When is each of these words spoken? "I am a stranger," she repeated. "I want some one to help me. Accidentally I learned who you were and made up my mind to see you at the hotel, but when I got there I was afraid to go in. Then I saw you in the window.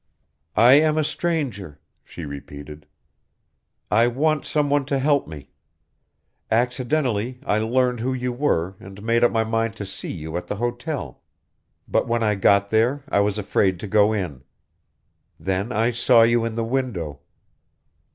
"I 0.55 0.79
am 0.81 0.97
a 0.97 1.03
stranger," 1.03 1.79
she 2.03 2.25
repeated. 2.25 2.87
"I 3.91 4.07
want 4.07 4.45
some 4.45 4.67
one 4.67 4.83
to 4.85 4.97
help 4.97 5.27
me. 5.27 5.51
Accidentally 6.49 7.39
I 7.45 7.59
learned 7.59 7.99
who 7.99 8.11
you 8.11 8.33
were 8.33 8.75
and 8.79 9.03
made 9.03 9.23
up 9.23 9.31
my 9.31 9.43
mind 9.43 9.75
to 9.75 9.85
see 9.85 10.09
you 10.11 10.37
at 10.37 10.47
the 10.47 10.55
hotel, 10.55 11.21
but 11.87 12.07
when 12.07 12.23
I 12.23 12.33
got 12.33 12.69
there 12.69 13.03
I 13.09 13.19
was 13.19 13.37
afraid 13.37 13.79
to 13.81 13.87
go 13.87 14.11
in. 14.11 14.41
Then 15.39 15.71
I 15.71 15.91
saw 15.91 16.23
you 16.23 16.45
in 16.45 16.55
the 16.55 16.65
window. 16.65 17.19